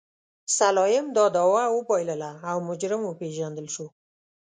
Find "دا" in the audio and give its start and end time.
1.17-1.25